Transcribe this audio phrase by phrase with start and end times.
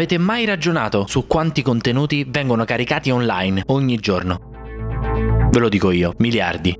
[0.00, 4.40] Avete mai ragionato su quanti contenuti vengono caricati online ogni giorno?
[5.50, 6.74] Ve lo dico io, miliardi.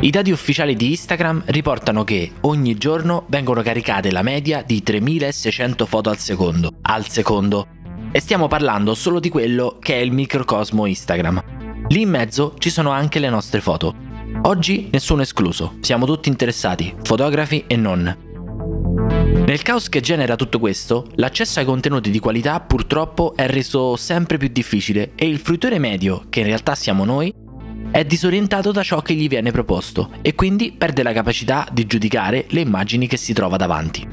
[0.00, 5.84] I dati ufficiali di Instagram riportano che ogni giorno vengono caricate la media di 3600
[5.84, 6.70] foto al secondo.
[6.80, 7.66] Al secondo.
[8.10, 11.42] E stiamo parlando solo di quello che è il microcosmo Instagram.
[11.88, 13.94] Lì in mezzo ci sono anche le nostre foto.
[14.44, 18.25] Oggi nessuno escluso, siamo tutti interessati, fotografi e non.
[19.46, 24.38] Nel caos che genera tutto questo, l'accesso ai contenuti di qualità purtroppo è reso sempre
[24.38, 27.32] più difficile e il fruitore medio, che in realtà siamo noi,
[27.92, 32.46] è disorientato da ciò che gli viene proposto e quindi perde la capacità di giudicare
[32.48, 34.08] le immagini che si trova davanti.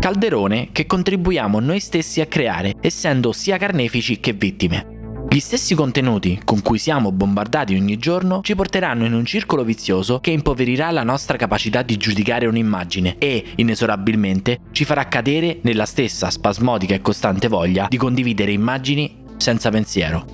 [0.00, 4.93] Calderone che contribuiamo noi stessi a creare, essendo sia carnefici che vittime.
[5.34, 10.20] Gli stessi contenuti con cui siamo bombardati ogni giorno ci porteranno in un circolo vizioso
[10.20, 16.30] che impoverirà la nostra capacità di giudicare un'immagine e, inesorabilmente, ci farà cadere nella stessa
[16.30, 20.24] spasmodica e costante voglia di condividere immagini senza pensiero.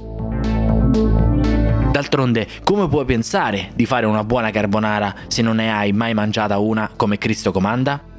[1.91, 6.59] D'altronde, come puoi pensare di fare una buona carbonara se non ne hai mai mangiata
[6.59, 8.10] una come Cristo comanda?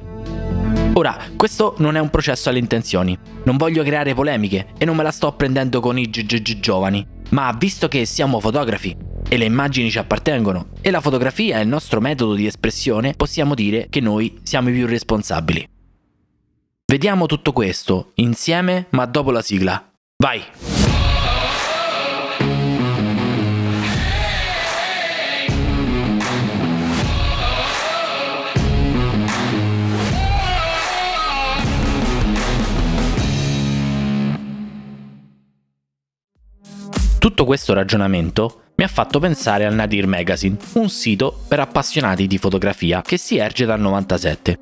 [0.94, 3.16] Ora, questo non è un processo alle intenzioni.
[3.44, 7.06] Non voglio creare polemiche e non me la sto prendendo con i GGG giovani.
[7.30, 8.94] Ma visto che siamo fotografi
[9.26, 13.54] e le immagini ci appartengono e la fotografia è il nostro metodo di espressione, possiamo
[13.54, 15.66] dire che noi siamo i più responsabili.
[16.84, 19.82] Vediamo tutto questo insieme ma dopo la sigla.
[20.18, 20.71] Vai!
[37.22, 42.36] Tutto questo ragionamento mi ha fatto pensare al Nadir Magazine, un sito per appassionati di
[42.36, 44.58] fotografia che si erge dal 97.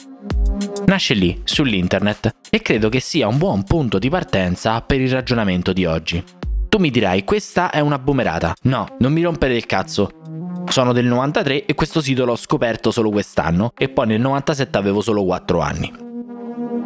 [0.84, 5.72] Nasce lì, sull'internet, e credo che sia un buon punto di partenza per il ragionamento
[5.72, 6.22] di oggi.
[6.68, 8.52] Tu mi dirai, questa è una boomerata.
[8.64, 10.10] No, non mi rompere il cazzo.
[10.68, 15.00] Sono del 93 e questo sito l'ho scoperto solo quest'anno e poi nel 97 avevo
[15.00, 15.90] solo 4 anni.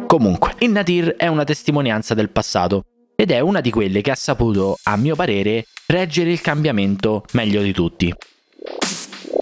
[0.07, 4.15] Comunque, il Nadir è una testimonianza del passato ed è una di quelle che ha
[4.15, 8.13] saputo, a mio parere, reggere il cambiamento meglio di tutti.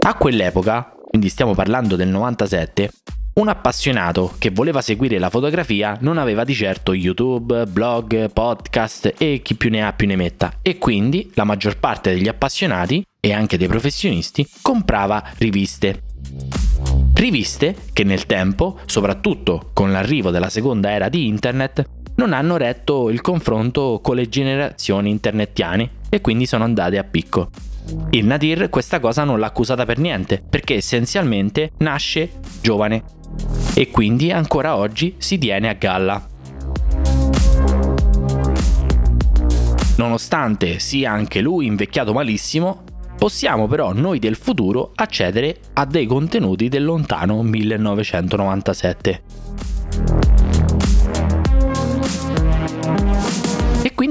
[0.06, 2.90] A quell'epoca, quindi stiamo parlando del 97,
[3.34, 9.42] un appassionato che voleva seguire la fotografia non aveva di certo YouTube, blog, podcast e
[9.42, 13.34] chi più ne ha più ne metta e quindi la maggior parte degli appassionati e
[13.34, 16.04] anche dei professionisti comprava riviste.
[17.16, 23.10] Riviste che nel tempo, soprattutto con l'arrivo della seconda era di internet, non hanno retto
[23.10, 27.50] il confronto con le generazioni internetiane e quindi sono andate a picco.
[28.12, 32.32] Il Nadir questa cosa non l'ha accusata per niente, perché essenzialmente nasce
[32.62, 33.04] giovane
[33.74, 36.28] e quindi ancora oggi si tiene a galla.
[39.98, 42.84] Nonostante sia anche lui invecchiato malissimo,
[43.18, 49.22] possiamo però noi del futuro accedere a dei contenuti del lontano 1997.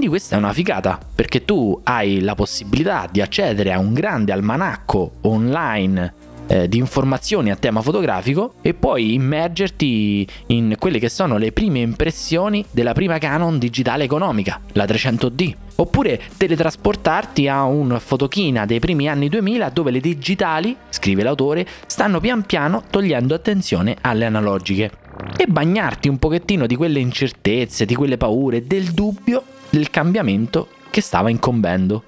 [0.03, 4.33] Quindi questa è una figata, perché tu hai la possibilità di accedere a un grande
[4.33, 6.15] almanacco online
[6.49, 11.79] eh, di informazioni a tema fotografico e poi immergerti in quelle che sono le prime
[11.79, 15.55] impressioni della prima Canon digitale economica, la 300D.
[15.77, 22.19] Oppure teletrasportarti a un fotochina dei primi anni 2000 dove le digitali, scrive l'autore, stanno
[22.19, 24.91] pian piano togliendo attenzione alle analogiche
[25.37, 31.01] e bagnarti un pochettino di quelle incertezze, di quelle paure, del dubbio del cambiamento che
[31.01, 32.05] stava incombendo.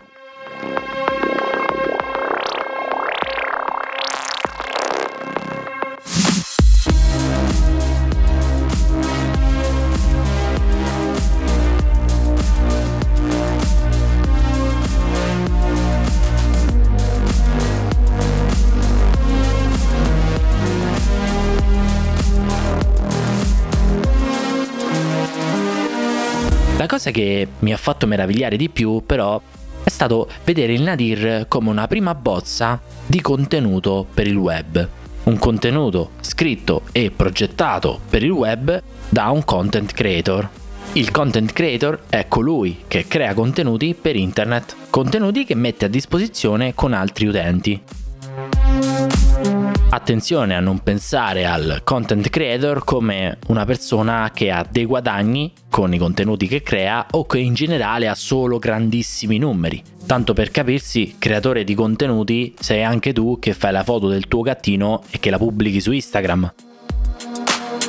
[26.84, 29.40] La cosa che mi ha fatto meravigliare di più però
[29.82, 34.86] è stato vedere il Nadir come una prima bozza di contenuto per il web.
[35.22, 40.46] Un contenuto scritto e progettato per il web da un content creator.
[40.92, 46.74] Il content creator è colui che crea contenuti per internet, contenuti che mette a disposizione
[46.74, 47.80] con altri utenti.
[49.94, 55.94] Attenzione a non pensare al content creator come una persona che ha dei guadagni con
[55.94, 59.80] i contenuti che crea o che in generale ha solo grandissimi numeri.
[60.04, 64.42] Tanto per capirsi, creatore di contenuti sei anche tu che fai la foto del tuo
[64.42, 66.52] gattino e che la pubblichi su Instagram.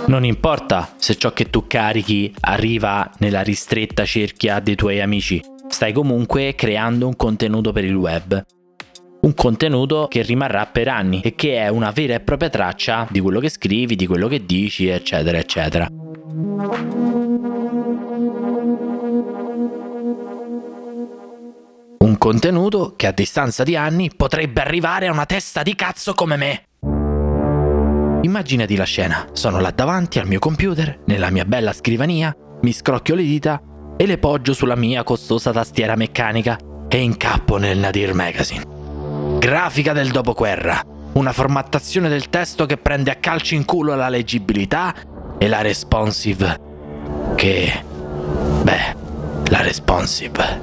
[0.05, 5.91] Non importa se ciò che tu carichi arriva nella ristretta cerchia dei tuoi amici, stai
[5.91, 8.45] comunque creando un contenuto per il web.
[9.25, 13.19] Un contenuto che rimarrà per anni e che è una vera e propria traccia di
[13.19, 15.87] quello che scrivi, di quello che dici, eccetera, eccetera.
[21.97, 26.35] Un contenuto che a distanza di anni potrebbe arrivare a una testa di cazzo come
[26.35, 26.65] me.
[28.21, 32.31] Immaginati la scena, sono là davanti al mio computer, nella mia bella scrivania,
[32.61, 33.59] mi scrocchio le dita
[33.97, 38.74] e le poggio sulla mia costosa tastiera meccanica e incappo nel Nadir Magazine.
[39.45, 40.81] Grafica del dopoguerra,
[41.13, 44.95] una formattazione del testo che prende a calci in culo la leggibilità
[45.37, 46.59] e la responsive.
[47.35, 47.83] Che...
[48.63, 48.95] beh,
[49.49, 50.61] la responsive.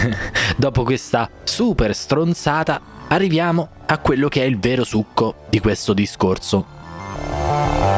[0.56, 6.64] Dopo questa super stronzata arriviamo a quello che è il vero succo di questo discorso.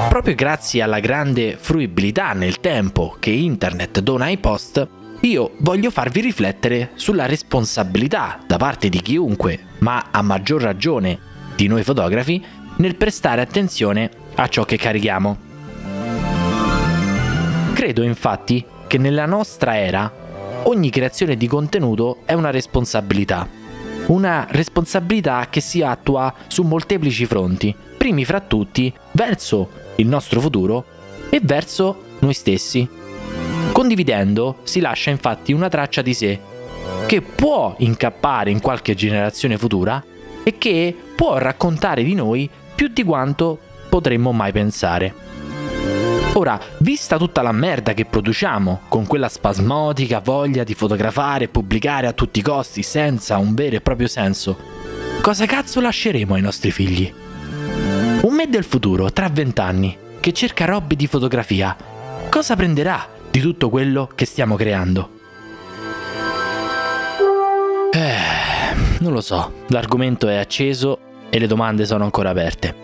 [0.09, 4.89] Proprio grazie alla grande fruibilità nel tempo che internet dona ai post,
[5.27, 11.19] io voglio farvi riflettere sulla responsabilità da parte di chiunque, ma a maggior ragione
[11.57, 12.45] di noi fotografi,
[12.77, 15.39] nel prestare attenzione a ciò che carichiamo.
[17.73, 20.13] Credo infatti che nella nostra era
[20.65, 23.63] ogni creazione di contenuto è una responsabilità
[24.07, 30.85] una responsabilità che si attua su molteplici fronti, primi fra tutti verso il nostro futuro
[31.31, 32.87] e verso noi stessi.
[33.85, 36.41] Condividendo si lascia infatti una traccia di sé,
[37.05, 40.03] che può incappare in qualche generazione futura
[40.43, 43.59] e che può raccontare di noi più di quanto
[43.91, 45.15] potremmo mai pensare.
[46.33, 52.07] Ora, vista tutta la merda che produciamo, con quella spasmodica voglia di fotografare e pubblicare
[52.07, 54.57] a tutti i costi senza un vero e proprio senso,
[55.21, 57.13] cosa cazzo lasceremo ai nostri figli?
[58.23, 61.77] Un me del futuro, tra vent'anni, che cerca robe di fotografia,
[62.31, 65.11] cosa prenderà di tutto quello che stiamo creando?
[67.91, 68.17] Eh,
[69.01, 71.01] non lo so, l'argomento è acceso
[71.31, 72.83] e le domande sono ancora aperte.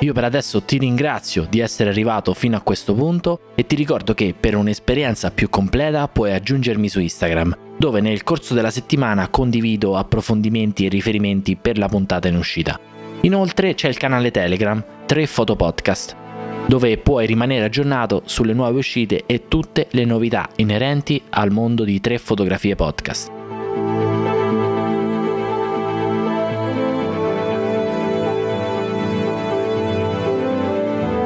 [0.00, 4.12] Io per adesso ti ringrazio di essere arrivato fino a questo punto e ti ricordo
[4.12, 9.96] che per un'esperienza più completa puoi aggiungermi su Instagram, dove nel corso della settimana condivido
[9.96, 12.76] approfondimenti e riferimenti per la puntata in uscita.
[13.20, 16.22] Inoltre c'è il canale Telegram 3 Foto Podcast,
[16.66, 22.00] dove puoi rimanere aggiornato sulle nuove uscite e tutte le novità inerenti al mondo di
[22.00, 23.30] 3 fotografie podcast.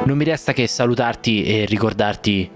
[0.05, 2.49] Non mi resta che salutarti e ricordarti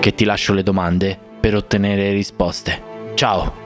[0.00, 2.80] che ti lascio le domande per ottenere risposte.
[3.14, 3.63] Ciao!